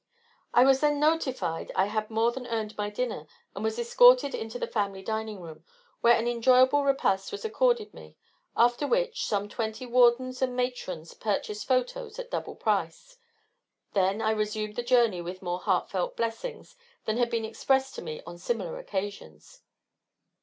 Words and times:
I 0.51 0.63
was 0.63 0.79
then 0.79 0.99
notified 0.99 1.71
I 1.75 1.85
had 1.85 2.09
more 2.09 2.31
than 2.31 2.47
earned 2.47 2.75
my 2.75 2.89
dinner, 2.89 3.27
and 3.53 3.63
was 3.63 3.77
escorted 3.77 4.33
into 4.33 4.57
the 4.57 4.65
family 4.65 5.03
dining 5.03 5.39
room, 5.41 5.63
where 5.99 6.15
an 6.17 6.27
enjoyable 6.27 6.83
repast 6.83 7.31
was 7.31 7.45
accorded 7.45 7.93
me, 7.93 8.17
after 8.57 8.87
which, 8.87 9.27
some 9.27 9.47
twenty 9.47 9.85
wardens 9.85 10.41
and 10.41 10.55
matrons 10.55 11.13
purchased 11.13 11.67
photos 11.67 12.17
at 12.17 12.31
double 12.31 12.55
price. 12.55 13.17
Then 13.93 14.23
I 14.23 14.31
resumed 14.31 14.75
the 14.75 14.81
journey 14.81 15.21
with 15.21 15.43
more 15.43 15.59
heartfelt 15.59 16.17
blessings 16.17 16.75
than 17.05 17.17
had 17.17 17.29
been 17.29 17.45
expressed 17.45 17.93
to 17.93 18.01
me 18.01 18.23
on 18.25 18.39
similar 18.39 18.79
occasions. 18.79 19.61